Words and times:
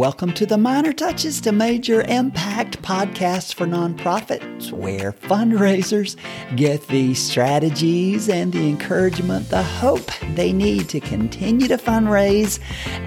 Welcome 0.00 0.32
to 0.32 0.46
the 0.46 0.56
Minor 0.56 0.94
Touches 0.94 1.42
to 1.42 1.52
Major 1.52 2.00
Impact 2.00 2.80
podcast 2.80 3.52
for 3.52 3.66
nonprofits, 3.66 4.72
where 4.72 5.12
fundraisers 5.12 6.16
get 6.56 6.88
the 6.88 7.12
strategies 7.12 8.30
and 8.30 8.50
the 8.50 8.66
encouragement, 8.66 9.50
the 9.50 9.62
hope 9.62 10.10
they 10.36 10.54
need 10.54 10.88
to 10.88 11.00
continue 11.00 11.68
to 11.68 11.76
fundraise 11.76 12.60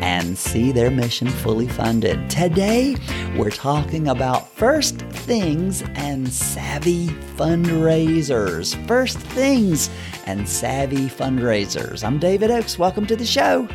and 0.04 0.38
see 0.38 0.72
their 0.72 0.92
mission 0.92 1.30
fully 1.30 1.68
funded. 1.68 2.30
Today, 2.30 2.96
we're 3.36 3.50
talking 3.50 4.08
about 4.08 4.48
first 4.50 4.98
things 4.98 5.82
and 5.96 6.32
savvy 6.32 7.08
fundraisers. 7.38 8.76
First 8.88 9.18
things 9.18 9.90
and 10.28 10.48
savvy 10.48 11.08
fundraisers. 11.08 12.04
I'm 12.04 12.20
David 12.20 12.52
Oakes. 12.52 12.78
Welcome 12.78 13.08
to 13.08 13.16
the 13.16 13.26
show. 13.26 13.68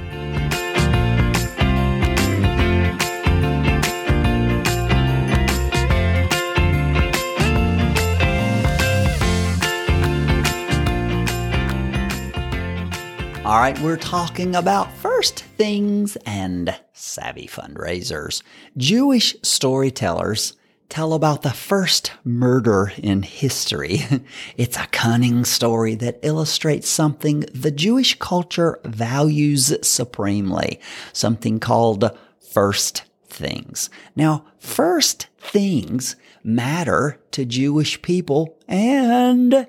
Right, 13.73 13.83
we're 13.83 13.99
talking 13.99 14.57
about 14.57 14.91
first 14.95 15.41
things 15.59 16.17
and 16.25 16.75
savvy 16.95 17.47
fundraisers. 17.47 18.43
Jewish 18.79 19.37
storytellers 19.43 20.57
tell 20.89 21.13
about 21.13 21.43
the 21.43 21.51
first 21.51 22.13
murder 22.25 22.91
in 22.97 23.23
history. 23.23 24.01
It's 24.57 24.79
a 24.79 24.87
cunning 24.87 25.45
story 25.45 25.95
that 25.97 26.19
illustrates 26.23 26.89
something 26.89 27.41
the 27.53 27.71
Jewish 27.71 28.19
culture 28.19 28.81
values 28.85 29.75
supremely, 29.87 30.81
something 31.13 31.61
called 31.61 32.11
first 32.41 33.03
things. 33.27 33.91
Now, 34.17 34.47
first 34.59 35.27
things 35.37 36.17
matter 36.43 37.21
to 37.33 37.45
Jewish 37.45 38.01
people 38.01 38.57
and 38.67 39.69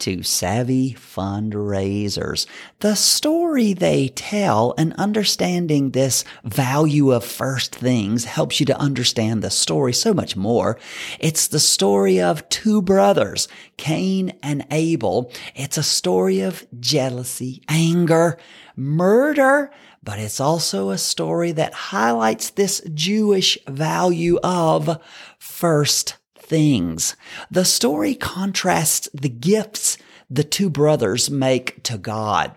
to 0.00 0.22
savvy 0.22 0.94
fundraisers. 0.94 2.46
The 2.80 2.94
story 2.94 3.72
they 3.72 4.08
tell 4.08 4.74
and 4.76 4.92
understanding 4.94 5.90
this 5.90 6.24
value 6.44 7.12
of 7.12 7.24
first 7.24 7.74
things 7.74 8.24
helps 8.24 8.60
you 8.60 8.66
to 8.66 8.78
understand 8.78 9.42
the 9.42 9.50
story 9.50 9.92
so 9.92 10.12
much 10.12 10.36
more. 10.36 10.78
It's 11.18 11.46
the 11.46 11.60
story 11.60 12.20
of 12.20 12.48
two 12.48 12.82
brothers, 12.82 13.48
Cain 13.76 14.32
and 14.42 14.66
Abel. 14.70 15.32
It's 15.54 15.78
a 15.78 15.82
story 15.82 16.40
of 16.40 16.66
jealousy, 16.80 17.62
anger, 17.68 18.38
murder, 18.76 19.70
but 20.02 20.18
it's 20.18 20.40
also 20.40 20.90
a 20.90 20.98
story 20.98 21.52
that 21.52 21.74
highlights 21.74 22.50
this 22.50 22.80
Jewish 22.94 23.58
value 23.66 24.38
of 24.42 24.98
first 25.38 26.16
things. 26.50 27.14
The 27.48 27.64
story 27.64 28.16
contrasts 28.16 29.08
the 29.14 29.28
gifts 29.28 29.96
the 30.28 30.42
two 30.42 30.68
brothers 30.68 31.30
make 31.30 31.80
to 31.84 31.96
God. 31.96 32.56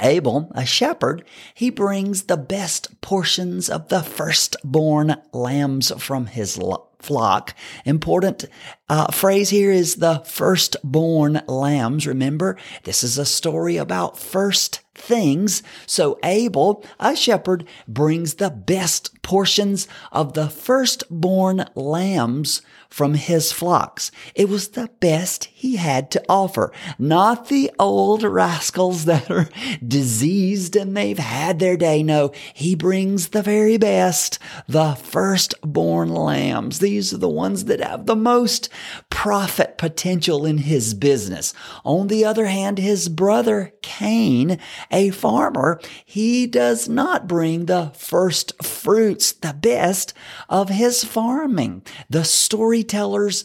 Abel, 0.00 0.50
a 0.54 0.64
shepherd, 0.64 1.24
he 1.54 1.68
brings 1.68 2.22
the 2.22 2.38
best 2.38 3.00
portions 3.02 3.68
of 3.68 3.88
the 3.88 4.02
firstborn 4.02 5.16
lambs 5.34 5.92
from 6.02 6.26
his 6.26 6.56
flock. 7.00 7.54
Important 7.84 8.44
uh, 8.88 9.10
phrase 9.10 9.50
here 9.50 9.70
is 9.70 9.96
the 9.96 10.22
firstborn 10.26 11.42
lambs. 11.46 12.06
Remember, 12.06 12.56
this 12.84 13.02
is 13.02 13.18
a 13.18 13.24
story 13.24 13.76
about 13.76 14.18
first 14.18 14.80
things. 14.94 15.62
So 15.86 16.18
Abel, 16.22 16.84
a 16.98 17.16
shepherd, 17.16 17.66
brings 17.88 18.34
the 18.34 18.50
best 18.50 19.22
portions 19.22 19.88
of 20.12 20.34
the 20.34 20.48
firstborn 20.48 21.66
lambs 21.74 22.62
from 22.88 23.14
his 23.14 23.52
flocks. 23.52 24.10
It 24.34 24.48
was 24.48 24.70
the 24.70 24.90
best 24.98 25.44
he 25.44 25.76
had 25.76 26.10
to 26.10 26.24
offer, 26.28 26.72
not 26.98 27.48
the 27.48 27.70
old 27.78 28.24
rascals 28.24 29.04
that 29.04 29.30
are 29.30 29.48
diseased 29.86 30.74
and 30.74 30.96
they've 30.96 31.18
had 31.18 31.60
their 31.60 31.76
day. 31.76 32.02
No, 32.02 32.32
he 32.52 32.74
brings 32.74 33.28
the 33.28 33.42
very 33.42 33.78
best, 33.78 34.40
the 34.66 34.94
firstborn 34.94 36.08
lambs. 36.08 36.80
These 36.90 37.14
are 37.14 37.18
the 37.18 37.28
ones 37.28 37.66
that 37.66 37.80
have 37.80 38.06
the 38.06 38.16
most 38.16 38.68
profit 39.10 39.78
potential 39.78 40.44
in 40.44 40.58
his 40.58 40.92
business. 40.92 41.54
On 41.84 42.08
the 42.08 42.24
other 42.24 42.46
hand, 42.46 42.78
his 42.78 43.08
brother 43.08 43.72
Cain, 43.80 44.58
a 44.90 45.10
farmer, 45.10 45.80
he 46.04 46.48
does 46.48 46.88
not 46.88 47.28
bring 47.28 47.66
the 47.66 47.92
first 47.94 48.60
fruits, 48.60 49.30
the 49.30 49.52
best 49.52 50.14
of 50.48 50.68
his 50.68 51.04
farming. 51.04 51.84
The 52.08 52.24
storytellers 52.24 53.44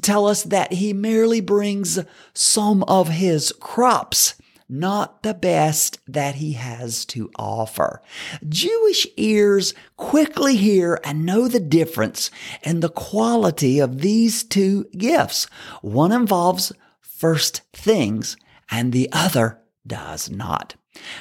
tell 0.00 0.26
us 0.26 0.42
that 0.42 0.72
he 0.72 0.92
merely 0.92 1.40
brings 1.40 2.00
some 2.34 2.82
of 2.88 3.06
his 3.06 3.52
crops 3.60 4.34
not 4.72 5.22
the 5.22 5.34
best 5.34 6.00
that 6.08 6.36
he 6.36 6.54
has 6.54 7.04
to 7.04 7.30
offer. 7.38 8.02
Jewish 8.48 9.06
ears 9.16 9.74
quickly 9.96 10.56
hear 10.56 10.98
and 11.04 11.26
know 11.26 11.46
the 11.46 11.60
difference 11.60 12.30
in 12.62 12.80
the 12.80 12.88
quality 12.88 13.78
of 13.78 14.00
these 14.00 14.42
two 14.42 14.84
gifts. 14.96 15.44
One 15.82 16.10
involves 16.10 16.72
first 17.00 17.60
things 17.72 18.36
and 18.70 18.92
the 18.92 19.10
other 19.12 19.60
does 19.86 20.30
not. 20.30 20.74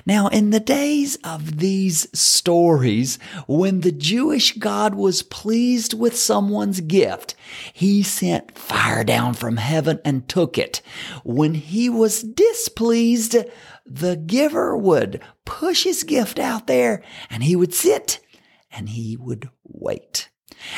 Now, 0.06 0.28
in 0.28 0.50
the 0.50 0.59
days 0.59 1.18
of 1.24 1.59
these 1.59 2.08
stories, 2.18 3.18
when 3.48 3.82
the 3.82 3.92
Jewish 3.92 4.58
God 4.58 4.96
was 4.96 5.24
pleased 5.24 5.94
with 5.94 6.18
someone's 6.18 6.82
gift, 6.82 7.36
he 7.74 8.04
sent 8.04 8.58
fire 8.58 9.04
down 9.04 9.34
from 9.34 9.58
heaven 9.58 10.00
and 10.04 10.28
took 10.28 10.58
it. 10.58 10.81
When 11.24 11.54
he 11.54 11.90
was 11.90 12.24
displeased, 12.24 13.36
the 13.86 14.16
giver 14.16 14.76
would 14.76 15.22
push 15.46 15.84
his 15.84 16.04
gift 16.04 16.40
out 16.40 16.68
there 16.68 17.04
and 17.30 17.44
he 17.44 17.56
would 17.56 17.74
sit 17.74 18.20
and 18.72 18.90
he 18.90 19.18
would 19.18 19.50
wait. 19.64 20.30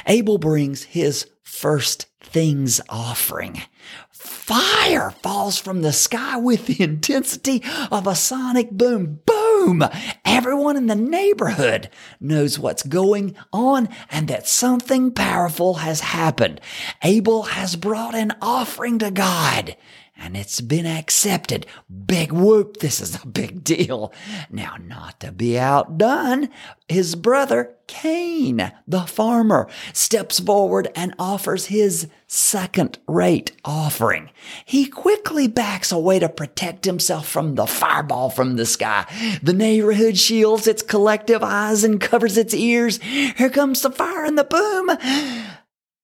Abel 0.05 0.37
brings 0.37 0.83
his 0.83 1.27
first 1.41 2.07
things 2.23 2.81
offering. 2.89 3.61
Fire 4.09 5.11
falls 5.21 5.57
from 5.57 5.81
the 5.81 5.93
sky 5.93 6.37
with 6.37 6.65
the 6.65 6.81
intensity 6.83 7.63
of 7.91 8.07
a 8.07 8.15
sonic 8.15 8.71
boom. 8.71 9.19
Boom! 9.25 9.83
Everyone 10.25 10.75
in 10.75 10.87
the 10.87 10.95
neighborhood 10.95 11.89
knows 12.19 12.57
what's 12.57 12.83
going 12.83 13.35
on 13.51 13.89
and 14.09 14.27
that 14.27 14.47
something 14.47 15.11
powerful 15.11 15.75
has 15.75 15.99
happened. 15.99 16.59
Abel 17.03 17.43
has 17.43 17.75
brought 17.75 18.15
an 18.15 18.33
offering 18.41 18.99
to 18.99 19.11
God 19.11 19.75
and 20.15 20.37
it's 20.37 20.61
been 20.61 20.85
accepted. 20.85 21.65
Big 22.05 22.31
whoop, 22.31 22.77
this 22.77 23.01
is 23.01 23.21
a 23.21 23.27
big 23.27 23.63
deal. 23.63 24.13
Now, 24.49 24.75
not 24.79 25.19
to 25.21 25.31
be 25.31 25.57
outdone, 25.57 26.49
his 26.87 27.15
brother 27.15 27.75
Cain, 27.87 28.71
the 28.87 29.01
farmer, 29.01 29.67
steps 29.91 30.39
forward 30.39 30.89
and 30.95 31.13
offers 31.19 31.65
his 31.65 32.07
second 32.27 32.97
rate 33.07 33.51
offering. 33.65 34.29
He 34.65 34.85
quickly 34.85 35.47
backs 35.47 35.91
away 35.91 36.19
to 36.19 36.29
protect 36.29 36.85
himself 36.85 37.27
from 37.27 37.55
the 37.55 37.67
fireball 37.67 38.29
from 38.29 38.55
the 38.55 38.65
sky. 38.65 39.05
The 39.43 39.53
neighborhood 39.53 40.17
shields 40.17 40.67
its 40.67 40.81
collective 40.81 41.43
eyes 41.43 41.83
and 41.83 41.99
covers 41.99 42.37
its 42.37 42.53
ears. 42.53 43.01
Here 43.01 43.49
comes 43.49 43.81
the 43.81 43.91
fire 43.91 44.23
and 44.23 44.37
the 44.37 44.43
boom. 44.43 44.89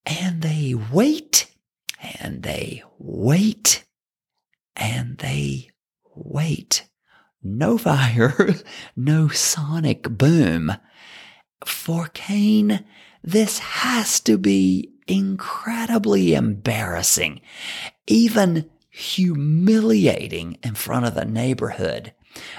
And 0.05 0.41
they 0.41 0.75
wait 0.91 1.47
and 2.19 2.43
they 2.43 2.83
wait 2.97 3.85
and 4.79 5.17
they 5.19 5.69
wait. 6.15 6.87
No 7.43 7.77
fire, 7.77 8.55
no 8.95 9.27
sonic 9.27 10.09
boom. 10.09 10.73
For 11.65 12.07
Cain, 12.07 12.85
this 13.23 13.59
has 13.59 14.19
to 14.21 14.37
be 14.37 14.91
incredibly 15.07 16.33
embarrassing, 16.33 17.41
even 18.07 18.69
humiliating 18.89 20.57
in 20.63 20.75
front 20.75 21.05
of 21.05 21.15
the 21.15 21.25
neighborhood. 21.25 22.13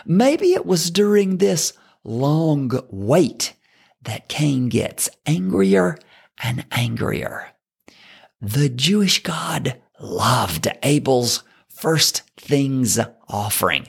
Maybe 0.05 0.53
it 0.53 0.67
was 0.67 0.91
during 0.91 1.39
this 1.39 1.73
long 2.05 2.71
wait 2.91 3.55
that 4.03 4.29
Cain 4.29 4.69
gets 4.69 5.09
angrier 5.27 5.99
and 6.43 6.65
angrier. 6.71 7.51
The 8.41 8.69
Jewish 8.69 9.23
God 9.23 9.81
loved 10.01 10.67
Abel's 10.83 11.45
first 11.81 12.23
things 12.37 12.99
offering. 13.27 13.89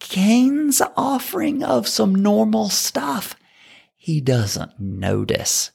Cain's 0.00 0.82
offering 0.96 1.62
of 1.62 1.86
some 1.86 2.12
normal 2.12 2.68
stuff 2.68 3.36
he 3.96 4.20
doesn't 4.20 4.80
notice. 4.80 5.70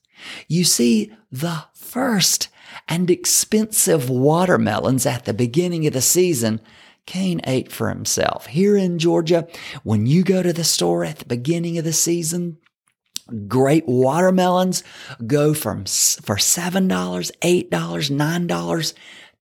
You 0.50 0.66
see, 0.66 1.12
the 1.32 1.64
first 1.74 2.50
and 2.88 3.10
expensive 3.10 4.10
watermelons 4.10 5.06
at 5.06 5.24
the 5.24 5.34
beginning 5.34 5.88
of 5.88 5.94
the 5.94 6.02
season, 6.02 6.60
Cain 7.06 7.40
ate 7.46 7.72
for 7.72 7.88
himself. 7.88 8.48
Here 8.48 8.76
in 8.76 9.00
Georgia, 9.00 9.48
when 9.84 10.06
you 10.06 10.24
go 10.24 10.44
to 10.44 10.52
the 10.52 10.66
store 10.66 11.06
at 11.06 11.20
the 11.20 11.26
beginning 11.26 11.78
of 11.78 11.86
the 11.86 11.94
season, 11.94 12.58
Great 13.48 13.88
watermelons 13.88 14.84
go 15.26 15.54
from 15.54 15.86
for 15.86 16.36
$7, 16.36 16.88
$8, 16.90 17.70
$9, 17.70 18.94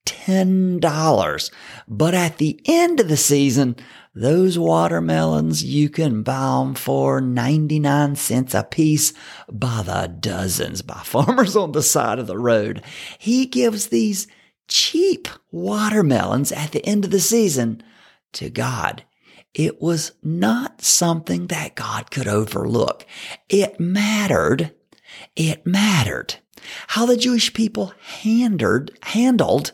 $10. 0.06 1.50
But 1.88 2.14
at 2.14 2.38
the 2.38 2.60
end 2.66 3.00
of 3.00 3.08
the 3.08 3.16
season, 3.16 3.76
those 4.14 4.58
watermelons, 4.58 5.62
you 5.62 5.88
can 5.88 6.22
buy 6.22 6.58
them 6.58 6.74
for 6.74 7.20
99 7.20 8.16
cents 8.16 8.54
a 8.54 8.64
piece 8.64 9.12
by 9.50 9.82
the 9.82 10.08
dozens 10.08 10.82
by 10.82 10.94
farmers 11.04 11.56
on 11.56 11.72
the 11.72 11.82
side 11.82 12.18
of 12.18 12.26
the 12.26 12.38
road. 12.38 12.82
He 13.18 13.46
gives 13.46 13.86
these 13.86 14.26
cheap 14.68 15.28
watermelons 15.50 16.52
at 16.52 16.72
the 16.72 16.84
end 16.84 17.04
of 17.04 17.10
the 17.10 17.20
season 17.20 17.82
to 18.32 18.50
God. 18.50 19.04
It 19.54 19.80
was 19.80 20.12
not 20.22 20.82
something 20.82 21.48
that 21.48 21.74
God 21.74 22.10
could 22.10 22.28
overlook. 22.28 23.04
It 23.48 23.80
mattered. 23.80 24.72
It 25.34 25.66
mattered 25.66 26.36
how 26.88 27.06
the 27.06 27.16
Jewish 27.16 27.52
people 27.52 27.92
handled, 28.00 28.92
handled 29.02 29.72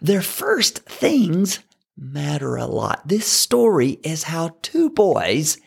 their 0.00 0.22
first 0.22 0.80
things 0.80 1.60
matter 1.96 2.56
a 2.56 2.66
lot. 2.66 3.06
This 3.06 3.26
story 3.26 3.98
is 4.02 4.24
how 4.24 4.56
two 4.62 4.90
boys 4.90 5.58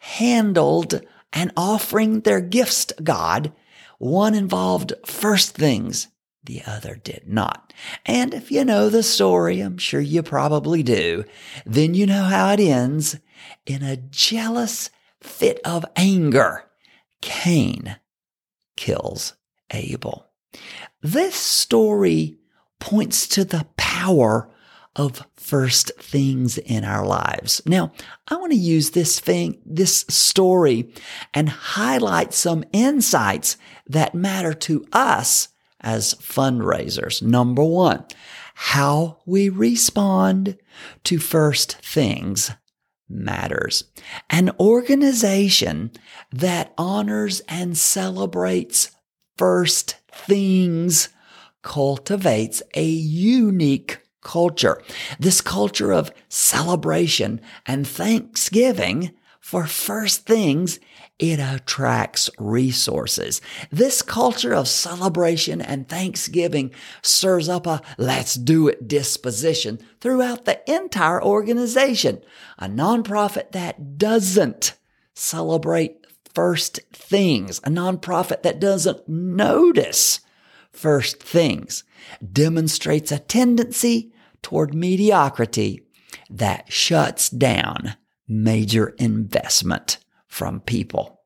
handled 0.00 1.00
an 1.32 1.52
offering 1.56 2.20
their 2.20 2.40
gifts 2.40 2.86
to 2.86 3.02
God. 3.02 3.52
One 3.98 4.34
involved 4.34 4.92
first 5.04 5.54
things, 5.54 6.08
the 6.44 6.62
other 6.66 6.94
did 6.96 7.24
not. 7.26 7.72
And 8.06 8.32
if 8.34 8.50
you 8.50 8.64
know 8.64 8.88
the 8.88 9.02
story, 9.02 9.60
I'm 9.60 9.78
sure 9.78 10.00
you 10.00 10.22
probably 10.22 10.82
do, 10.82 11.24
then 11.66 11.94
you 11.94 12.06
know 12.06 12.24
how 12.24 12.52
it 12.52 12.60
ends. 12.60 13.18
In 13.66 13.82
a 13.82 13.96
jealous 13.96 14.90
fit 15.20 15.60
of 15.64 15.84
anger, 15.96 16.64
Cain 17.20 17.96
kills 18.76 19.34
Abel. 19.70 20.26
This 21.02 21.34
story 21.34 22.37
points 22.78 23.26
to 23.28 23.44
the 23.44 23.66
power 23.76 24.50
of 24.96 25.24
first 25.36 25.92
things 25.98 26.58
in 26.58 26.84
our 26.84 27.06
lives. 27.06 27.62
Now, 27.64 27.92
I 28.26 28.36
want 28.36 28.52
to 28.52 28.58
use 28.58 28.90
this 28.90 29.20
thing, 29.20 29.60
this 29.64 30.04
story 30.08 30.92
and 31.32 31.48
highlight 31.48 32.34
some 32.34 32.64
insights 32.72 33.56
that 33.86 34.14
matter 34.14 34.52
to 34.52 34.84
us 34.92 35.48
as 35.80 36.14
fundraisers. 36.14 37.22
Number 37.22 37.64
one, 37.64 38.04
how 38.54 39.18
we 39.24 39.48
respond 39.48 40.58
to 41.04 41.18
first 41.18 41.74
things 41.76 42.50
matters. 43.08 43.84
An 44.28 44.50
organization 44.58 45.92
that 46.32 46.74
honors 46.76 47.40
and 47.48 47.78
celebrates 47.78 48.90
first 49.36 49.96
things 50.10 51.08
cultivates 51.62 52.62
a 52.74 52.84
unique 52.84 54.00
culture. 54.22 54.82
This 55.18 55.40
culture 55.40 55.92
of 55.92 56.12
celebration 56.28 57.40
and 57.66 57.86
thanksgiving 57.86 59.12
for 59.40 59.66
first 59.66 60.26
things, 60.26 60.78
it 61.18 61.40
attracts 61.40 62.28
resources. 62.38 63.40
This 63.70 64.02
culture 64.02 64.52
of 64.54 64.68
celebration 64.68 65.62
and 65.62 65.88
thanksgiving 65.88 66.70
stirs 67.02 67.48
up 67.48 67.66
a 67.66 67.80
let's 67.96 68.34
do 68.34 68.68
it 68.68 68.86
disposition 68.86 69.78
throughout 70.00 70.44
the 70.44 70.60
entire 70.70 71.22
organization. 71.22 72.20
A 72.58 72.66
nonprofit 72.66 73.52
that 73.52 73.96
doesn't 73.96 74.74
celebrate 75.14 76.06
first 76.34 76.80
things, 76.92 77.58
a 77.60 77.70
nonprofit 77.70 78.42
that 78.42 78.60
doesn't 78.60 79.08
notice 79.08 80.20
first 80.78 81.20
things 81.20 81.82
demonstrates 82.32 83.10
a 83.10 83.18
tendency 83.18 84.12
toward 84.42 84.72
mediocrity 84.72 85.82
that 86.30 86.72
shuts 86.72 87.28
down 87.28 87.96
major 88.28 88.94
investment 88.98 89.98
from 90.28 90.60
people. 90.60 91.20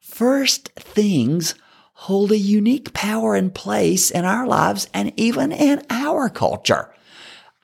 First 0.00 0.70
things 0.76 1.54
hold 1.92 2.32
a 2.32 2.38
unique 2.38 2.94
power 2.94 3.34
and 3.34 3.54
place 3.54 4.10
in 4.10 4.24
our 4.24 4.46
lives 4.46 4.88
and 4.94 5.12
even 5.18 5.52
in 5.52 5.82
our 5.90 6.30
culture. 6.30 6.94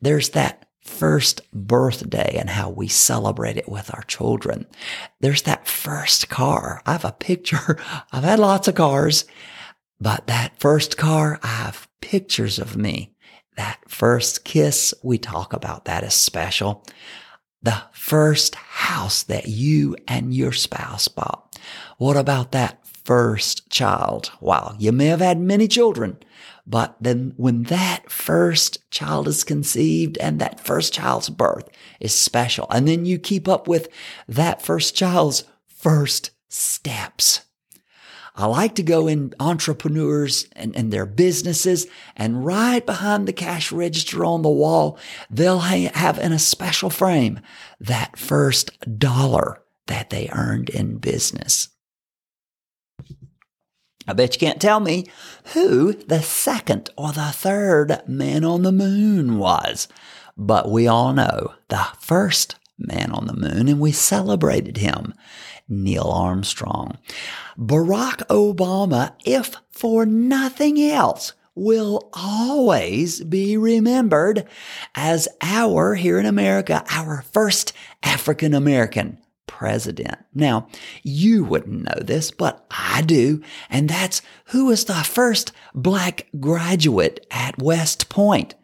There's 0.02 0.30
that 0.30 0.68
first 0.80 1.40
birthday 1.52 2.36
and 2.38 2.50
how 2.50 2.68
we 2.68 2.88
celebrate 2.88 3.56
it 3.56 3.68
with 3.68 3.92
our 3.94 4.02
children. 4.02 4.66
There's 5.20 5.42
that 5.42 5.66
first 5.66 6.28
car. 6.28 6.82
I 6.84 6.92
have 6.92 7.06
a 7.06 7.12
picture. 7.12 7.78
I've 8.12 8.24
had 8.24 8.38
lots 8.38 8.68
of 8.68 8.74
cars 8.74 9.24
but 10.00 10.26
that 10.26 10.58
first 10.58 10.96
car, 10.96 11.38
I 11.42 11.48
have 11.48 11.88
pictures 12.00 12.58
of 12.58 12.76
me. 12.76 13.14
That 13.56 13.78
first 13.88 14.44
kiss, 14.44 14.94
we 15.02 15.18
talk 15.18 15.52
about 15.52 15.86
that 15.86 16.04
as 16.04 16.14
special. 16.14 16.84
The 17.62 17.82
first 17.92 18.54
house 18.54 19.22
that 19.24 19.48
you 19.48 19.96
and 20.06 20.34
your 20.34 20.52
spouse 20.52 21.08
bought. 21.08 21.58
What 21.96 22.16
about 22.16 22.52
that 22.52 22.86
first 22.86 23.70
child? 23.70 24.30
Wow, 24.40 24.76
you 24.78 24.92
may 24.92 25.06
have 25.06 25.20
had 25.20 25.40
many 25.40 25.66
children, 25.66 26.18
but 26.66 26.96
then 27.00 27.32
when 27.36 27.64
that 27.64 28.10
first 28.10 28.90
child 28.90 29.26
is 29.26 29.44
conceived 29.44 30.18
and 30.18 30.38
that 30.40 30.60
first 30.60 30.92
child's 30.92 31.30
birth 31.30 31.68
is 31.98 32.14
special, 32.14 32.66
and 32.70 32.86
then 32.86 33.06
you 33.06 33.18
keep 33.18 33.48
up 33.48 33.66
with 33.66 33.88
that 34.28 34.60
first 34.60 34.94
child's 34.94 35.44
first 35.66 36.32
steps 36.48 37.45
I 38.36 38.46
like 38.46 38.74
to 38.74 38.82
go 38.82 39.06
in 39.06 39.32
entrepreneurs 39.40 40.46
and, 40.52 40.76
and 40.76 40.92
their 40.92 41.06
businesses 41.06 41.86
and 42.16 42.44
right 42.44 42.84
behind 42.84 43.26
the 43.26 43.32
cash 43.32 43.72
register 43.72 44.24
on 44.24 44.42
the 44.42 44.50
wall, 44.50 44.98
they'll 45.30 45.60
ha- 45.60 45.90
have 45.94 46.18
in 46.18 46.32
a 46.32 46.38
special 46.38 46.90
frame 46.90 47.40
that 47.80 48.18
first 48.18 48.98
dollar 48.98 49.62
that 49.86 50.10
they 50.10 50.28
earned 50.32 50.68
in 50.68 50.98
business. 50.98 51.70
I 54.06 54.12
bet 54.12 54.34
you 54.34 54.46
can't 54.46 54.60
tell 54.60 54.80
me 54.80 55.06
who 55.54 55.94
the 55.94 56.22
second 56.22 56.90
or 56.96 57.12
the 57.12 57.32
third 57.32 58.02
man 58.06 58.44
on 58.44 58.62
the 58.62 58.70
moon 58.70 59.38
was, 59.38 59.88
but 60.36 60.70
we 60.70 60.86
all 60.86 61.12
know 61.12 61.54
the 61.68 61.86
first 61.98 62.56
man 62.78 63.10
on 63.12 63.26
the 63.26 63.32
moon 63.32 63.68
and 63.68 63.80
we 63.80 63.92
celebrated 63.92 64.76
him. 64.76 65.14
Neil 65.68 66.08
Armstrong. 66.08 66.98
Barack 67.58 68.26
Obama, 68.28 69.14
if 69.24 69.56
for 69.70 70.04
nothing 70.04 70.80
else, 70.80 71.32
will 71.54 72.10
always 72.12 73.24
be 73.24 73.56
remembered 73.56 74.46
as 74.94 75.26
our, 75.40 75.94
here 75.94 76.18
in 76.18 76.26
America, 76.26 76.84
our 76.90 77.22
first 77.32 77.72
African 78.02 78.52
American 78.52 79.18
president. 79.46 80.18
Now, 80.34 80.68
you 81.02 81.44
wouldn't 81.44 81.84
know 81.84 82.02
this, 82.02 82.30
but 82.30 82.66
I 82.70 83.02
do. 83.02 83.42
And 83.70 83.88
that's 83.88 84.20
who 84.46 84.66
was 84.66 84.84
the 84.84 84.94
first 84.94 85.52
black 85.74 86.26
graduate 86.38 87.26
at 87.30 87.58
West 87.58 88.10
Point. 88.10 88.54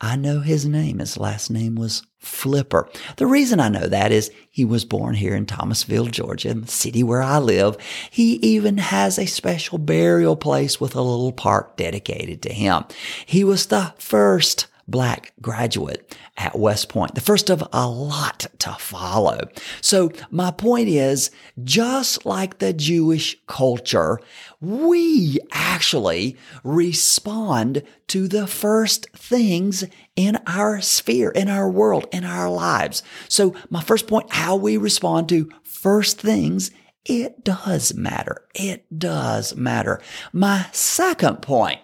I 0.00 0.14
know 0.14 0.40
his 0.40 0.66
name. 0.66 1.00
His 1.00 1.16
last 1.16 1.50
name 1.50 1.74
was 1.74 2.06
Flipper. 2.26 2.88
The 3.16 3.26
reason 3.26 3.60
I 3.60 3.68
know 3.68 3.86
that 3.86 4.12
is 4.12 4.30
he 4.50 4.64
was 4.64 4.84
born 4.84 5.14
here 5.14 5.34
in 5.34 5.46
Thomasville, 5.46 6.06
Georgia, 6.06 6.54
the 6.54 6.66
city 6.66 7.02
where 7.02 7.22
I 7.22 7.38
live. 7.38 7.76
He 8.10 8.34
even 8.36 8.78
has 8.78 9.18
a 9.18 9.26
special 9.26 9.78
burial 9.78 10.36
place 10.36 10.80
with 10.80 10.94
a 10.94 11.00
little 11.00 11.32
park 11.32 11.76
dedicated 11.76 12.42
to 12.42 12.52
him. 12.52 12.84
He 13.24 13.44
was 13.44 13.66
the 13.66 13.94
first 13.98 14.66
black 14.88 15.32
graduate 15.40 16.16
at 16.36 16.58
West 16.58 16.88
Point, 16.88 17.14
the 17.14 17.20
first 17.20 17.50
of 17.50 17.66
a 17.72 17.88
lot 17.88 18.46
to 18.58 18.72
follow. 18.72 19.48
So 19.80 20.10
my 20.30 20.50
point 20.50 20.88
is, 20.88 21.30
just 21.64 22.24
like 22.24 22.58
the 22.58 22.72
Jewish 22.72 23.36
culture, 23.46 24.20
we 24.60 25.38
actually 25.52 26.36
respond 26.62 27.82
to 28.08 28.28
the 28.28 28.46
first 28.46 29.10
things 29.12 29.84
in 30.14 30.38
our 30.46 30.80
sphere, 30.80 31.30
in 31.30 31.48
our 31.48 31.68
world, 31.68 32.06
in 32.12 32.24
our 32.24 32.48
lives. 32.50 33.02
So 33.28 33.54
my 33.70 33.82
first 33.82 34.06
point, 34.06 34.32
how 34.32 34.56
we 34.56 34.76
respond 34.76 35.28
to 35.30 35.50
first 35.62 36.20
things 36.20 36.70
it 37.08 37.44
does 37.44 37.94
matter. 37.94 38.44
It 38.52 38.84
does 38.98 39.54
matter. 39.54 40.00
My 40.32 40.66
second 40.72 41.40
point 41.40 41.78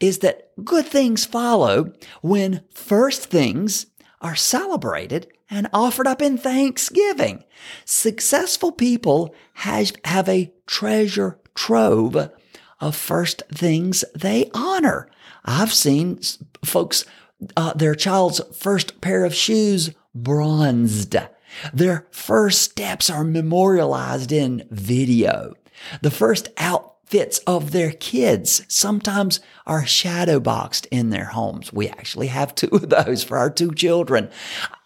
is 0.00 0.18
that 0.18 0.52
good 0.64 0.86
things 0.86 1.24
follow 1.24 1.92
when 2.22 2.62
first 2.70 3.26
things 3.26 3.86
are 4.20 4.36
celebrated 4.36 5.26
and 5.50 5.68
offered 5.72 6.06
up 6.06 6.20
in 6.20 6.36
thanksgiving. 6.36 7.44
Successful 7.84 8.72
people 8.72 9.34
have, 9.54 9.92
have 10.04 10.28
a 10.28 10.52
treasure 10.66 11.38
trove 11.54 12.30
of 12.80 12.96
first 12.96 13.42
things 13.52 14.04
they 14.14 14.50
honor. 14.54 15.08
I've 15.44 15.72
seen 15.72 16.20
folks, 16.64 17.04
uh, 17.56 17.72
their 17.74 17.94
child's 17.94 18.40
first 18.56 19.00
pair 19.00 19.24
of 19.24 19.34
shoes 19.34 19.90
bronzed. 20.14 21.16
Their 21.72 22.06
first 22.10 22.62
steps 22.62 23.08
are 23.08 23.24
memorialized 23.24 24.32
in 24.32 24.66
video. 24.70 25.54
The 26.02 26.10
first 26.10 26.50
outfits 27.08 27.38
of 27.46 27.70
their 27.70 27.92
kids 27.92 28.62
sometimes 28.68 29.40
are 29.66 29.86
shadow 29.86 30.38
boxed 30.38 30.86
in 30.90 31.08
their 31.08 31.24
homes. 31.24 31.72
We 31.72 31.88
actually 31.88 32.26
have 32.26 32.54
two 32.54 32.68
of 32.70 32.90
those 32.90 33.24
for 33.24 33.38
our 33.38 33.48
two 33.48 33.72
children. 33.72 34.28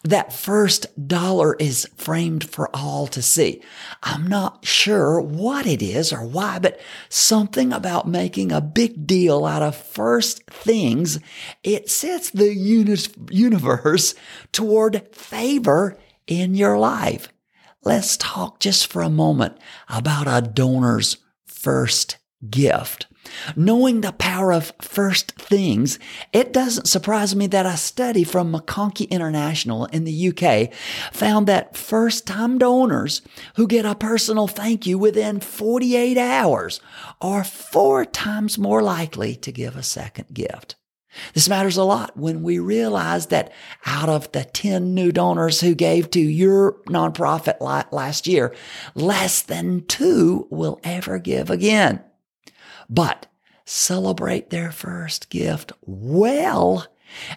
That 0.04 0.32
first 0.32 0.86
dollar 1.08 1.56
is 1.58 1.88
framed 1.96 2.48
for 2.48 2.70
all 2.72 3.08
to 3.08 3.22
see. 3.22 3.60
I'm 4.04 4.28
not 4.28 4.64
sure 4.64 5.20
what 5.20 5.66
it 5.66 5.82
is 5.82 6.12
or 6.12 6.24
why, 6.24 6.60
but 6.60 6.80
something 7.08 7.72
about 7.72 8.06
making 8.06 8.52
a 8.52 8.60
big 8.60 9.04
deal 9.04 9.44
out 9.44 9.62
of 9.62 9.74
first 9.76 10.44
things, 10.48 11.18
it 11.64 11.90
sets 11.90 12.30
the 12.30 12.54
universe 12.54 14.14
toward 14.52 15.08
favor 15.12 15.98
in 16.28 16.54
your 16.54 16.78
life. 16.78 17.28
Let's 17.84 18.16
talk 18.16 18.60
just 18.60 18.86
for 18.86 19.02
a 19.02 19.10
moment 19.10 19.56
about 19.88 20.28
a 20.28 20.46
donor's 20.46 21.16
first 21.62 22.16
gift. 22.50 23.06
Knowing 23.54 24.00
the 24.00 24.12
power 24.12 24.52
of 24.52 24.72
first 24.80 25.32
things, 25.32 26.00
it 26.32 26.52
doesn't 26.52 26.88
surprise 26.88 27.36
me 27.36 27.46
that 27.46 27.66
a 27.66 27.76
study 27.76 28.24
from 28.24 28.52
McConkey 28.52 29.08
International 29.10 29.84
in 29.86 30.02
the 30.02 30.28
UK 30.28 30.74
found 31.12 31.46
that 31.46 31.76
first 31.76 32.26
time 32.26 32.58
donors 32.58 33.22
who 33.54 33.68
get 33.68 33.84
a 33.84 33.94
personal 33.94 34.48
thank 34.48 34.86
you 34.86 34.98
within 34.98 35.38
48 35.38 36.18
hours 36.18 36.80
are 37.20 37.44
four 37.44 38.04
times 38.04 38.58
more 38.58 38.82
likely 38.82 39.36
to 39.36 39.52
give 39.52 39.76
a 39.76 39.82
second 39.84 40.34
gift. 40.34 40.74
This 41.34 41.48
matters 41.48 41.76
a 41.76 41.84
lot 41.84 42.16
when 42.16 42.42
we 42.42 42.58
realize 42.58 43.26
that 43.26 43.52
out 43.86 44.08
of 44.08 44.32
the 44.32 44.44
10 44.44 44.94
new 44.94 45.12
donors 45.12 45.60
who 45.60 45.74
gave 45.74 46.10
to 46.10 46.20
your 46.20 46.78
nonprofit 46.86 47.60
last 47.60 48.26
year, 48.26 48.54
less 48.94 49.42
than 49.42 49.84
two 49.86 50.46
will 50.50 50.80
ever 50.84 51.18
give 51.18 51.50
again 51.50 52.02
but 52.92 53.26
celebrate 53.64 54.50
their 54.50 54.70
first 54.70 55.30
gift 55.30 55.72
well, 55.82 56.86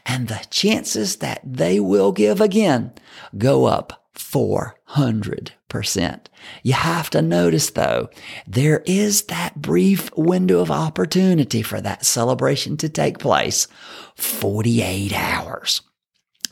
and 0.05 0.27
the 0.27 0.45
chances 0.49 1.17
that 1.17 1.41
they 1.45 1.79
will 1.79 2.11
give 2.11 2.41
again 2.41 2.91
go 3.37 3.65
up 3.65 4.05
400%. 4.15 5.51
You 6.63 6.73
have 6.73 7.09
to 7.11 7.21
notice 7.21 7.71
though, 7.71 8.09
there 8.47 8.83
is 8.85 9.23
that 9.23 9.61
brief 9.61 10.09
window 10.15 10.59
of 10.59 10.71
opportunity 10.71 11.61
for 11.61 11.81
that 11.81 12.05
celebration 12.05 12.77
to 12.77 12.89
take 12.89 13.19
place 13.19 13.67
48 14.15 15.13
hours. 15.13 15.81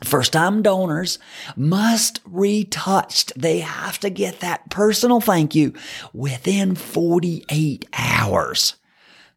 First 0.03 0.33
time 0.33 0.61
donors 0.61 1.17
must 1.55 2.19
retouched. 2.25 3.31
They 3.37 3.59
have 3.59 3.99
to 3.99 4.09
get 4.09 4.41
that 4.41 4.69
personal 4.69 5.21
thank 5.21 5.55
you 5.55 5.73
within 6.13 6.75
48 6.75 7.87
hours. 7.93 8.75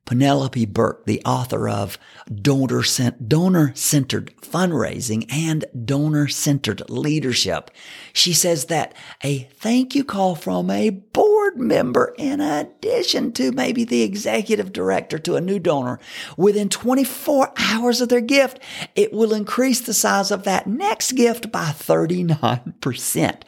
Penelope 0.06 0.64
Burk, 0.66 1.04
the 1.04 1.20
author 1.25 1.68
of 1.68 1.98
Donor 2.34 2.82
Centered 2.82 4.32
Fundraising 4.40 5.26
and 5.30 5.64
Donor 5.84 6.28
Centered 6.28 6.88
Leadership. 6.88 7.70
She 8.12 8.32
says 8.32 8.66
that 8.66 8.94
a 9.22 9.50
thank 9.54 9.94
you 9.94 10.04
call 10.04 10.34
from 10.34 10.70
a 10.70 10.90
board 10.90 11.25
member, 11.58 12.14
in 12.18 12.40
addition 12.40 13.32
to 13.32 13.52
maybe 13.52 13.84
the 13.84 14.02
executive 14.02 14.72
director 14.72 15.18
to 15.18 15.36
a 15.36 15.40
new 15.40 15.58
donor, 15.58 15.98
within 16.36 16.68
24 16.68 17.52
hours 17.58 18.00
of 18.00 18.08
their 18.08 18.20
gift, 18.20 18.60
it 18.94 19.12
will 19.12 19.32
increase 19.32 19.80
the 19.80 19.94
size 19.94 20.30
of 20.30 20.44
that 20.44 20.66
next 20.66 21.12
gift 21.12 21.50
by 21.50 21.66
39%. 21.66 23.42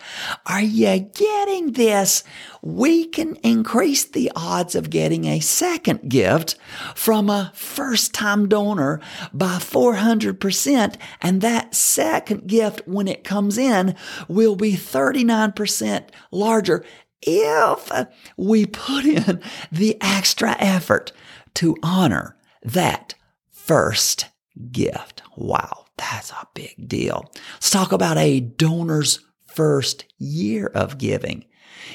Are 0.47 0.63
you 0.63 0.99
getting 0.99 1.73
this? 1.73 2.25
We 2.63 3.07
can 3.07 3.37
increase 3.37 4.05
the 4.05 4.33
odds 4.35 4.75
of 4.75 4.91
getting 4.91 5.27
a 5.27 5.41
second 5.41 6.09
gift 6.09 6.57
from 6.95 7.31
a 7.31 7.53
first 7.55 8.13
time 8.15 8.49
donor 8.49 9.01
by 9.33 9.59
400%. 9.59 10.97
And 11.21 11.41
that 11.41 11.75
second 11.75 12.47
gift, 12.47 12.83
when 12.87 13.09
it 13.09 13.25
comes 13.25 13.59
in, 13.59 13.95
will 14.27 14.57
be 14.57 14.73
39% 14.73 16.09
larger 16.31 16.85
if 17.23 17.91
we 18.37 18.67
put 18.67 19.05
in 19.05 19.41
the 19.73 19.97
extra 20.01 20.57
effort 20.59 21.13
to 21.55 21.77
honor 21.83 22.37
that 22.63 23.15
first 23.51 24.27
gift. 24.73 25.23
Wow, 25.37 25.87
that's 25.97 26.31
a 26.31 26.47
big 26.55 26.89
deal. 26.89 27.31
Let's 27.55 27.71
talk 27.71 27.93
about 27.93 28.19
a 28.19 28.41
donor's 28.41 29.21
first 29.47 30.05
year 30.19 30.67
of 30.69 30.99
giving. 30.99 31.45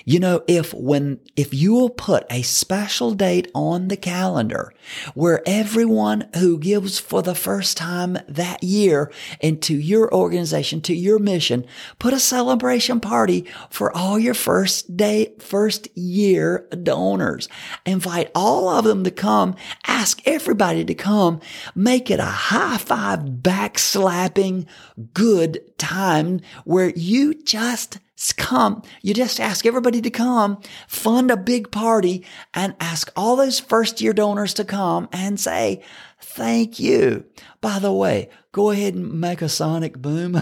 You 0.05 0.19
know, 0.19 0.43
if 0.47 0.73
when, 0.73 1.19
if 1.35 1.53
you 1.53 1.73
will 1.73 1.89
put 1.89 2.25
a 2.29 2.41
special 2.41 3.13
date 3.13 3.49
on 3.53 3.87
the 3.87 3.97
calendar 3.97 4.73
where 5.13 5.41
everyone 5.45 6.29
who 6.35 6.57
gives 6.57 6.99
for 6.99 7.21
the 7.21 7.35
first 7.35 7.77
time 7.77 8.17
that 8.27 8.63
year 8.63 9.11
into 9.39 9.75
your 9.75 10.13
organization, 10.13 10.81
to 10.81 10.93
your 10.93 11.19
mission, 11.19 11.65
put 11.99 12.13
a 12.13 12.19
celebration 12.19 12.99
party 12.99 13.45
for 13.69 13.95
all 13.95 14.19
your 14.19 14.33
first 14.33 14.97
day, 14.97 15.33
first 15.39 15.87
year 15.97 16.67
donors. 16.83 17.47
Invite 17.85 18.31
all 18.35 18.69
of 18.69 18.85
them 18.85 19.03
to 19.03 19.11
come. 19.11 19.55
Ask 19.87 20.21
everybody 20.25 20.83
to 20.85 20.95
come. 20.95 21.39
Make 21.75 22.09
it 22.11 22.19
a 22.19 22.23
high 22.25 22.77
five 22.77 23.19
backslapping 23.19 24.65
good 25.13 25.61
time 25.77 26.41
where 26.65 26.89
you 26.89 27.33
just 27.43 27.99
come. 28.37 28.83
You 29.01 29.13
just 29.13 29.39
ask 29.39 29.65
everybody 29.65 30.01
to 30.01 30.09
come, 30.09 30.61
fund 30.87 31.31
a 31.31 31.37
big 31.37 31.71
party 31.71 32.25
and 32.53 32.75
ask 32.79 33.11
all 33.15 33.35
those 33.35 33.59
first 33.59 34.01
year 34.01 34.13
donors 34.13 34.53
to 34.55 34.63
come 34.63 35.09
and 35.11 35.39
say, 35.39 35.83
thank 36.19 36.79
you. 36.79 37.25
By 37.61 37.79
the 37.79 37.91
way, 37.91 38.29
go 38.51 38.69
ahead 38.69 38.93
and 38.93 39.19
make 39.19 39.41
a 39.41 39.49
sonic 39.49 39.97
boom. 39.97 40.41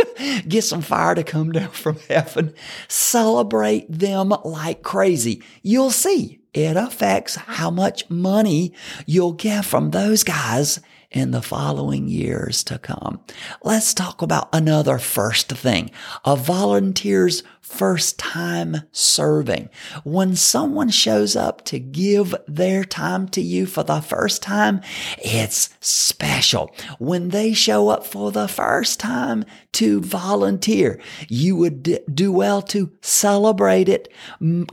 Get 0.48 0.64
some 0.64 0.82
fire 0.82 1.14
to 1.14 1.24
come 1.24 1.52
down 1.52 1.70
from 1.70 1.98
heaven. 2.08 2.54
Celebrate 2.88 3.86
them 3.90 4.34
like 4.44 4.82
crazy. 4.82 5.42
You'll 5.62 5.90
see 5.90 6.40
it 6.54 6.76
affects 6.76 7.36
how 7.36 7.70
much 7.70 8.10
money 8.10 8.74
you'll 9.06 9.32
get 9.32 9.64
from 9.64 9.90
those 9.90 10.22
guys 10.22 10.80
in 11.12 11.30
the 11.30 11.42
following 11.42 12.08
years 12.08 12.64
to 12.64 12.78
come. 12.78 13.20
Let's 13.62 13.94
talk 13.94 14.22
about 14.22 14.48
another 14.52 14.98
first 14.98 15.48
thing, 15.48 15.90
a 16.24 16.36
volunteer's 16.36 17.42
first 17.60 18.18
time 18.18 18.82
serving. 18.92 19.68
When 20.04 20.36
someone 20.36 20.90
shows 20.90 21.36
up 21.36 21.64
to 21.66 21.78
give 21.78 22.34
their 22.46 22.84
time 22.84 23.28
to 23.28 23.40
you 23.40 23.66
for 23.66 23.82
the 23.82 24.00
first 24.00 24.42
time, 24.42 24.82
it's 25.18 25.70
special. 25.80 26.74
When 26.98 27.28
they 27.28 27.52
show 27.54 27.88
up 27.88 28.04
for 28.04 28.32
the 28.32 28.48
first 28.48 29.00
time 29.00 29.44
to 29.72 30.00
volunteer, 30.00 31.00
you 31.28 31.56
would 31.56 32.04
do 32.14 32.32
well 32.32 32.60
to 32.62 32.90
celebrate 33.00 33.88
it. 33.88 34.12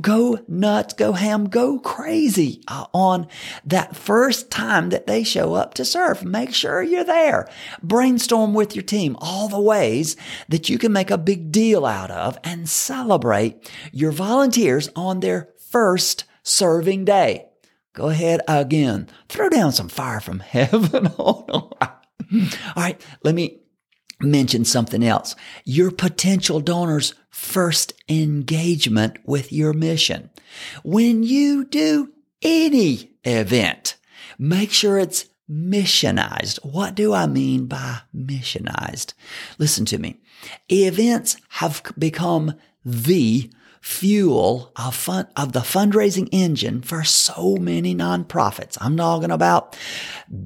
Go 0.02 0.40
nuts, 0.48 0.94
go 0.94 1.14
ham, 1.14 1.48
go 1.48 1.80
crazy 1.80 2.62
uh, 2.68 2.86
on 2.94 3.28
that 3.66 3.96
first 3.96 4.52
time 4.52 4.90
that 4.90 5.08
they 5.08 5.24
show 5.24 5.54
up 5.54 5.74
to 5.76 5.86
serve. 5.86 6.26
Make 6.30 6.54
sure 6.54 6.84
you're 6.84 7.04
there. 7.04 7.50
Brainstorm 7.82 8.54
with 8.54 8.76
your 8.76 8.84
team 8.84 9.18
all 9.20 9.48
the 9.48 9.60
ways 9.60 10.16
that 10.48 10.70
you 10.70 10.78
can 10.78 10.94
make 10.94 11.10
a 11.10 11.18
big 11.18 11.52
deal 11.52 11.86
out 11.86 12.12
of 12.12 12.38
and 12.44 12.70
celebrate 12.70 13.72
your 13.92 14.12
volunteers 14.12 14.90
on 14.96 15.20
their 15.20 15.50
first 15.72 16.26
serving 16.44 17.06
day. 17.06 17.48
Go 17.94 18.10
ahead 18.10 18.42
again. 18.48 19.10
Throw 19.28 19.50
down 19.50 19.72
some 19.72 19.90
fire 19.90 20.20
from 20.20 20.40
heaven. 20.40 21.08
All 21.18 21.74
right, 22.76 23.02
let 23.24 23.36
me 23.36 23.62
mention 24.22 24.66
something 24.66 25.04
else. 25.04 25.36
Your 25.66 25.92
potential 25.92 26.60
donor's 26.60 27.14
first 27.30 27.94
engagement 28.08 29.18
with 29.26 29.52
your 29.52 29.74
mission. 29.74 30.30
When 30.84 31.24
you 31.24 31.66
do 31.66 32.12
any 32.42 33.12
event, 33.24 33.96
make 34.38 34.72
sure 34.72 34.98
it's 34.98 35.26
missionized. 35.50 36.64
What 36.64 36.96
do 36.96 37.14
I 37.14 37.28
mean 37.28 37.66
by 37.66 38.02
missionized? 38.16 39.14
Listen 39.58 39.86
to 39.86 39.98
me. 39.98 40.20
Events 40.70 41.38
have 41.50 41.82
become 41.98 42.54
the 42.86 43.50
fuel 43.82 44.72
of 44.76 44.96
fun, 44.96 45.28
of 45.36 45.54
the 45.54 45.62
fundraising 45.62 46.28
engine 46.32 46.82
for 46.82 47.04
so 47.04 47.56
many 47.58 47.96
nonprofits. 47.96 48.78
I'm 48.82 48.98
talking 48.98 49.32
about 49.32 49.78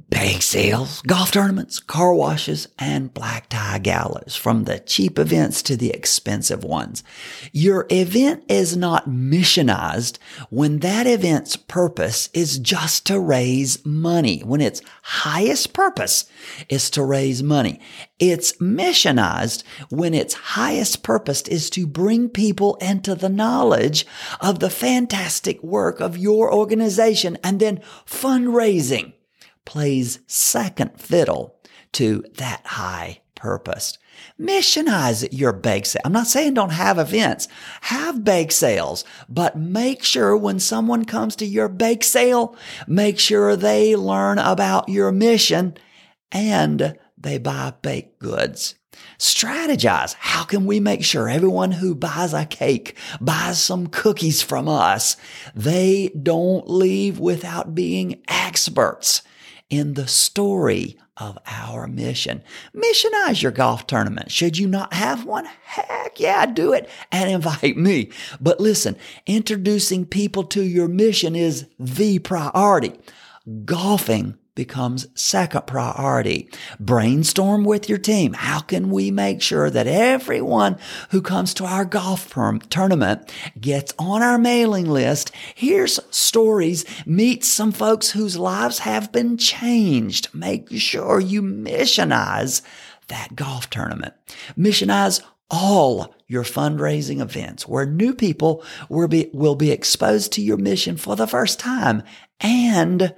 bake 0.09 0.41
sales, 0.41 1.01
golf 1.01 1.31
tournaments, 1.31 1.79
car 1.79 2.13
washes, 2.13 2.67
and 2.79 3.13
black 3.13 3.49
tie 3.49 3.79
galas, 3.79 4.35
from 4.35 4.63
the 4.63 4.79
cheap 4.79 5.17
events 5.17 5.61
to 5.63 5.75
the 5.75 5.89
expensive 5.89 6.63
ones. 6.63 7.03
Your 7.51 7.87
event 7.89 8.43
is 8.47 8.77
not 8.77 9.09
missionized 9.09 10.17
when 10.49 10.79
that 10.79 11.07
event's 11.07 11.55
purpose 11.55 12.29
is 12.33 12.59
just 12.59 13.05
to 13.07 13.19
raise 13.19 13.85
money, 13.85 14.39
when 14.39 14.61
its 14.61 14.81
highest 15.01 15.73
purpose 15.73 16.25
is 16.69 16.89
to 16.91 17.03
raise 17.03 17.43
money. 17.43 17.79
It's 18.19 18.53
missionized 18.53 19.63
when 19.89 20.13
its 20.13 20.33
highest 20.33 21.03
purpose 21.03 21.41
is 21.43 21.69
to 21.71 21.85
bring 21.85 22.29
people 22.29 22.75
into 22.75 23.15
the 23.23 23.29
knowledge 23.29 24.05
of 24.41 24.59
the 24.59 24.69
fantastic 24.69 25.63
work 25.63 26.01
of 26.01 26.17
your 26.17 26.53
organization 26.53 27.37
and 27.41 27.61
then 27.61 27.79
fundraising 28.05 29.13
plays 29.63 30.19
second 30.27 30.99
fiddle 30.99 31.55
to 31.93 32.25
that 32.35 32.61
high 32.65 33.21
purpose. 33.35 33.97
Missionize 34.37 35.25
your 35.31 35.53
bake 35.53 35.85
sale. 35.85 36.01
I'm 36.03 36.11
not 36.11 36.27
saying 36.27 36.53
don't 36.53 36.71
have 36.71 36.99
events. 36.99 37.47
Have 37.81 38.25
bake 38.25 38.51
sales, 38.51 39.05
but 39.29 39.57
make 39.57 40.03
sure 40.03 40.35
when 40.35 40.59
someone 40.59 41.05
comes 41.05 41.37
to 41.37 41.45
your 41.45 41.69
bake 41.69 42.03
sale, 42.03 42.57
make 42.87 43.19
sure 43.19 43.55
they 43.55 43.95
learn 43.95 44.37
about 44.37 44.89
your 44.89 45.13
mission 45.13 45.77
and 46.29 46.97
they 47.17 47.37
buy 47.37 47.73
baked 47.81 48.19
goods. 48.19 48.75
Strategize. 49.17 50.15
How 50.19 50.43
can 50.43 50.65
we 50.65 50.79
make 50.79 51.03
sure 51.03 51.29
everyone 51.29 51.71
who 51.71 51.95
buys 51.95 52.33
a 52.33 52.45
cake, 52.45 52.97
buys 53.21 53.61
some 53.61 53.87
cookies 53.87 54.41
from 54.41 54.67
us, 54.67 55.17
they 55.55 56.09
don't 56.21 56.69
leave 56.69 57.19
without 57.19 57.75
being 57.75 58.21
experts 58.27 59.21
in 59.69 59.93
the 59.93 60.07
story 60.07 60.97
of 61.17 61.37
our 61.45 61.87
mission. 61.87 62.43
Missionize 62.75 63.41
your 63.41 63.51
golf 63.51 63.85
tournament. 63.85 64.31
Should 64.31 64.57
you 64.57 64.67
not 64.67 64.93
have 64.93 65.25
one? 65.25 65.45
Heck 65.63 66.19
yeah, 66.19 66.45
do 66.45 66.73
it 66.73 66.89
and 67.11 67.29
invite 67.29 67.77
me. 67.77 68.11
But 68.41 68.59
listen, 68.59 68.97
introducing 69.25 70.05
people 70.05 70.43
to 70.45 70.63
your 70.63 70.87
mission 70.87 71.35
is 71.35 71.67
the 71.79 72.19
priority. 72.19 72.93
Golfing 73.65 74.37
becomes 74.55 75.07
second 75.15 75.65
priority. 75.65 76.49
Brainstorm 76.79 77.63
with 77.63 77.89
your 77.89 77.97
team. 77.97 78.33
How 78.33 78.59
can 78.59 78.89
we 78.89 79.11
make 79.11 79.41
sure 79.41 79.69
that 79.69 79.87
everyone 79.87 80.77
who 81.09 81.21
comes 81.21 81.53
to 81.55 81.65
our 81.65 81.85
golf 81.85 82.33
tournament 82.69 83.31
gets 83.59 83.93
on 83.97 84.21
our 84.21 84.37
mailing 84.37 84.89
list, 84.89 85.31
hears 85.55 85.99
stories, 86.11 86.85
meets 87.05 87.47
some 87.47 87.71
folks 87.71 88.11
whose 88.11 88.37
lives 88.37 88.79
have 88.79 89.11
been 89.11 89.37
changed. 89.37 90.33
Make 90.33 90.69
sure 90.71 91.19
you 91.19 91.41
missionize 91.41 92.61
that 93.07 93.35
golf 93.35 93.69
tournament. 93.69 94.13
Missionize 94.57 95.21
all 95.49 96.15
your 96.27 96.43
fundraising 96.43 97.21
events 97.21 97.67
where 97.67 97.85
new 97.85 98.13
people 98.13 98.63
will 98.89 99.07
be, 99.07 99.29
will 99.33 99.55
be 99.55 99.71
exposed 99.71 100.31
to 100.33 100.41
your 100.41 100.57
mission 100.57 100.97
for 100.97 101.15
the 101.15 101.27
first 101.27 101.59
time 101.59 102.01
and 102.39 103.13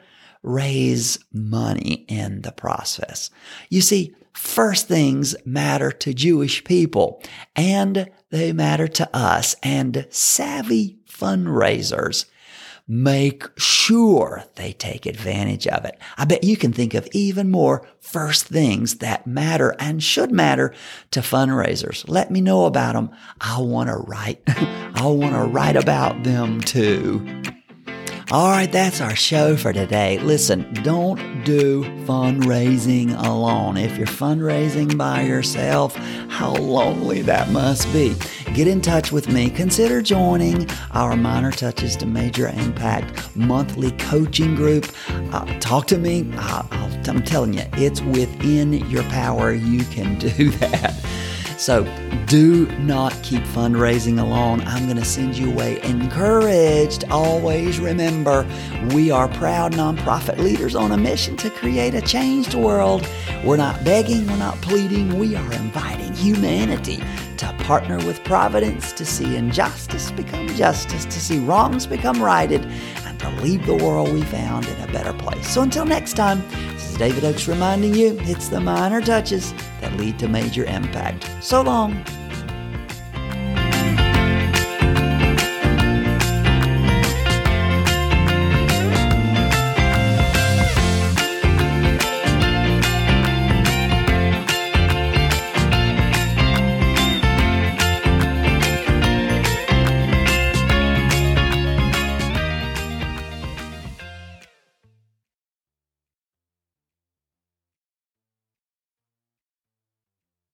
raise 0.45 1.19
money 1.33 2.05
in 2.07 2.41
the 2.41 2.51
process. 2.51 3.29
You 3.69 3.81
see, 3.81 4.15
first 4.33 4.87
things 4.87 5.35
matter 5.45 5.91
to 5.91 6.13
Jewish 6.13 6.63
people 6.63 7.21
and 7.55 8.09
they 8.29 8.53
matter 8.53 8.87
to 8.87 9.09
us 9.15 9.55
and 9.63 10.07
savvy 10.09 10.99
fundraisers 11.09 12.25
make 12.87 13.45
sure 13.57 14.43
they 14.55 14.71
take 14.71 15.05
advantage 15.05 15.65
of 15.67 15.85
it. 15.85 15.97
I 16.17 16.25
bet 16.25 16.43
you 16.43 16.55
can 16.55 16.71
think 16.71 16.93
of 16.93 17.07
even 17.13 17.49
more 17.49 17.87
first 17.99 18.45
things 18.45 18.97
that 18.97 19.25
matter 19.25 19.75
and 19.79 20.03
should 20.03 20.31
matter 20.31 20.73
to 21.11 21.21
fundraisers. 21.21 22.05
Let 22.07 22.29
me 22.29 22.41
know 22.41 22.65
about 22.65 22.93
them. 22.93 23.09
I 23.41 23.59
want 23.59 23.89
to 23.89 23.95
write. 23.95 24.43
I 24.47 25.07
want 25.07 25.33
to 25.33 25.45
write 25.45 25.75
about 25.75 26.23
them 26.23 26.61
too. 26.61 27.43
All 28.31 28.49
right, 28.49 28.71
that's 28.71 29.01
our 29.01 29.15
show 29.15 29.55
for 29.55 29.71
today. 29.71 30.17
Listen, 30.17 30.73
don't 30.81 31.43
do 31.43 31.83
fundraising 32.05 33.15
alone. 33.23 33.77
If 33.77 33.97
you're 33.97 34.07
fundraising 34.07 34.97
by 34.97 35.21
yourself, 35.21 35.95
how 36.29 36.53
lonely 36.55 37.21
that 37.21 37.49
must 37.51 37.91
be. 37.93 38.15
Get 38.55 38.67
in 38.67 38.81
touch 38.81 39.11
with 39.11 39.29
me. 39.29 39.51
Consider 39.51 40.01
joining 40.01 40.67
our 40.91 41.15
Minor 41.15 41.51
Touches 41.51 41.95
to 41.97 42.07
Major 42.07 42.47
Impact 42.47 43.35
monthly 43.35 43.91
coaching 43.91 44.55
group. 44.55 44.87
Uh, 45.31 45.45
talk 45.59 45.85
to 45.87 45.99
me. 45.99 46.27
Uh, 46.35 46.63
I'm 47.07 47.21
telling 47.21 47.53
you, 47.53 47.63
it's 47.73 48.01
within 48.01 48.73
your 48.89 49.03
power. 49.03 49.53
You 49.53 49.83
can 49.85 50.17
do 50.17 50.49
that. 50.61 50.95
So 51.57 51.83
do 52.25 52.67
not 52.79 53.13
keep 53.23 53.43
fundraising 53.43 54.19
alone. 54.19 54.61
I'm 54.61 54.85
going 54.85 54.97
to 54.97 55.05
send 55.05 55.37
you 55.37 55.51
away 55.51 55.81
encouraged. 55.83 57.05
Always 57.09 57.79
remember, 57.79 58.45
we 58.93 59.11
are 59.11 59.27
proud 59.27 59.73
nonprofit 59.73 60.37
leaders 60.37 60.75
on 60.75 60.91
a 60.91 60.97
mission 60.97 61.37
to 61.37 61.49
create 61.49 61.93
a 61.93 62.01
changed 62.01 62.55
world. 62.55 63.07
We're 63.43 63.57
not 63.57 63.83
begging, 63.83 64.27
we're 64.27 64.37
not 64.37 64.55
pleading, 64.61 65.17
we 65.17 65.35
are 65.35 65.53
inviting 65.53 66.13
humanity 66.13 67.01
to 67.37 67.53
partner 67.63 67.97
with 67.97 68.23
providence 68.23 68.91
to 68.93 69.05
see 69.05 69.35
injustice 69.35 70.11
become 70.11 70.47
justice, 70.49 71.05
to 71.05 71.19
see 71.19 71.39
wrongs 71.39 71.85
become 71.85 72.21
righted, 72.21 72.65
and 73.05 73.19
to 73.19 73.29
leave 73.41 73.65
the 73.65 73.75
world 73.75 74.11
we 74.13 74.21
found 74.23 74.67
in 74.67 74.81
a 74.81 74.91
better 74.91 75.13
place. 75.13 75.47
So 75.53 75.61
until 75.61 75.85
next 75.85 76.13
time, 76.13 76.43
David 76.97 77.25
Oakes 77.25 77.47
reminding 77.47 77.93
you 77.93 78.17
it's 78.21 78.47
the 78.47 78.59
minor 78.59 79.01
touches 79.01 79.53
that 79.81 79.95
lead 79.97 80.17
to 80.19 80.27
major 80.27 80.65
impact. 80.65 81.29
So 81.41 81.61
long. 81.61 82.03